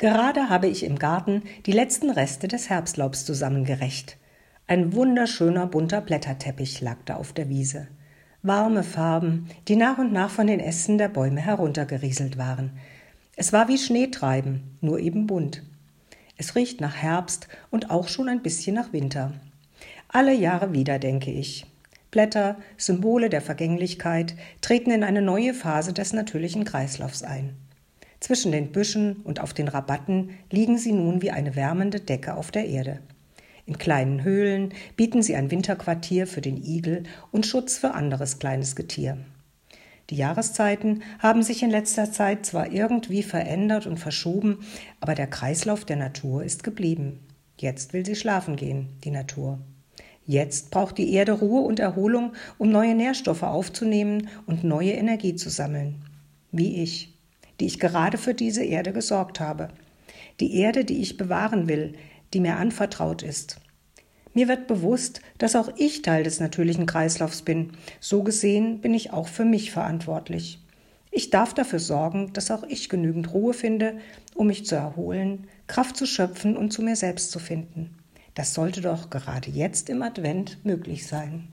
Gerade 0.00 0.48
habe 0.48 0.66
ich 0.66 0.82
im 0.82 0.98
Garten 0.98 1.42
die 1.66 1.72
letzten 1.72 2.08
Reste 2.08 2.48
des 2.48 2.70
Herbstlaubs 2.70 3.26
zusammengerecht. 3.26 4.16
Ein 4.66 4.94
wunderschöner 4.94 5.66
bunter 5.66 6.00
Blätterteppich 6.00 6.80
lag 6.80 6.96
da 7.04 7.16
auf 7.16 7.34
der 7.34 7.50
Wiese. 7.50 7.86
Warme 8.42 8.82
Farben, 8.82 9.50
die 9.68 9.76
nach 9.76 9.98
und 9.98 10.10
nach 10.10 10.30
von 10.30 10.46
den 10.46 10.58
Ästen 10.58 10.96
der 10.96 11.10
Bäume 11.10 11.42
heruntergerieselt 11.42 12.38
waren. 12.38 12.78
Es 13.36 13.52
war 13.52 13.68
wie 13.68 13.76
Schneetreiben, 13.76 14.62
nur 14.80 15.00
eben 15.00 15.26
bunt. 15.26 15.64
Es 16.38 16.56
riecht 16.56 16.80
nach 16.80 16.96
Herbst 16.96 17.48
und 17.70 17.90
auch 17.90 18.08
schon 18.08 18.30
ein 18.30 18.40
bisschen 18.40 18.76
nach 18.76 18.94
Winter. 18.94 19.34
Alle 20.08 20.32
Jahre 20.32 20.72
wieder, 20.72 20.98
denke 20.98 21.30
ich. 21.30 21.66
Blätter, 22.10 22.56
Symbole 22.78 23.28
der 23.28 23.42
Vergänglichkeit, 23.42 24.34
treten 24.62 24.92
in 24.92 25.04
eine 25.04 25.20
neue 25.20 25.52
Phase 25.52 25.92
des 25.92 26.14
natürlichen 26.14 26.64
Kreislaufs 26.64 27.22
ein. 27.22 27.54
Zwischen 28.20 28.52
den 28.52 28.70
Büschen 28.70 29.16
und 29.24 29.40
auf 29.40 29.54
den 29.54 29.68
Rabatten 29.68 30.30
liegen 30.50 30.78
sie 30.78 30.92
nun 30.92 31.22
wie 31.22 31.30
eine 31.30 31.56
wärmende 31.56 32.00
Decke 32.00 32.34
auf 32.34 32.50
der 32.50 32.66
Erde. 32.66 33.00
In 33.66 33.78
kleinen 33.78 34.24
Höhlen 34.24 34.74
bieten 34.96 35.22
sie 35.22 35.36
ein 35.36 35.50
Winterquartier 35.50 36.26
für 36.26 36.40
den 36.40 36.62
Igel 36.62 37.04
und 37.32 37.46
Schutz 37.46 37.78
für 37.78 37.94
anderes 37.94 38.38
kleines 38.38 38.76
Getier. 38.76 39.16
Die 40.10 40.16
Jahreszeiten 40.16 41.02
haben 41.20 41.42
sich 41.42 41.62
in 41.62 41.70
letzter 41.70 42.10
Zeit 42.10 42.44
zwar 42.44 42.72
irgendwie 42.72 43.22
verändert 43.22 43.86
und 43.86 43.96
verschoben, 43.96 44.58
aber 45.00 45.14
der 45.14 45.28
Kreislauf 45.28 45.84
der 45.84 45.96
Natur 45.96 46.42
ist 46.42 46.64
geblieben. 46.64 47.20
Jetzt 47.58 47.92
will 47.92 48.04
sie 48.04 48.16
schlafen 48.16 48.56
gehen, 48.56 48.88
die 49.04 49.12
Natur. 49.12 49.60
Jetzt 50.26 50.70
braucht 50.70 50.98
die 50.98 51.12
Erde 51.12 51.32
Ruhe 51.32 51.60
und 51.60 51.78
Erholung, 51.78 52.32
um 52.58 52.70
neue 52.70 52.94
Nährstoffe 52.94 53.44
aufzunehmen 53.44 54.28
und 54.46 54.64
neue 54.64 54.92
Energie 54.92 55.36
zu 55.36 55.48
sammeln. 55.48 56.04
Wie 56.50 56.82
ich 56.82 57.19
die 57.60 57.66
ich 57.66 57.78
gerade 57.78 58.18
für 58.18 58.34
diese 58.34 58.64
Erde 58.64 58.92
gesorgt 58.92 59.38
habe. 59.38 59.68
Die 60.40 60.56
Erde, 60.56 60.84
die 60.84 61.00
ich 61.00 61.16
bewahren 61.16 61.68
will, 61.68 61.94
die 62.32 62.40
mir 62.40 62.56
anvertraut 62.56 63.22
ist. 63.22 63.60
Mir 64.32 64.48
wird 64.48 64.66
bewusst, 64.66 65.20
dass 65.38 65.56
auch 65.56 65.70
ich 65.76 66.02
Teil 66.02 66.22
des 66.22 66.40
natürlichen 66.40 66.86
Kreislaufs 66.86 67.42
bin. 67.42 67.72
So 67.98 68.22
gesehen 68.22 68.80
bin 68.80 68.94
ich 68.94 69.12
auch 69.12 69.28
für 69.28 69.44
mich 69.44 69.72
verantwortlich. 69.72 70.60
Ich 71.10 71.30
darf 71.30 71.52
dafür 71.54 71.80
sorgen, 71.80 72.32
dass 72.32 72.52
auch 72.52 72.62
ich 72.62 72.88
genügend 72.88 73.32
Ruhe 73.32 73.52
finde, 73.52 73.98
um 74.34 74.46
mich 74.46 74.64
zu 74.66 74.76
erholen, 74.76 75.48
Kraft 75.66 75.96
zu 75.96 76.06
schöpfen 76.06 76.56
und 76.56 76.72
zu 76.72 76.82
mir 76.82 76.94
selbst 76.94 77.32
zu 77.32 77.40
finden. 77.40 77.96
Das 78.34 78.54
sollte 78.54 78.80
doch 78.80 79.10
gerade 79.10 79.50
jetzt 79.50 79.90
im 79.90 80.02
Advent 80.02 80.64
möglich 80.64 81.06
sein. 81.08 81.48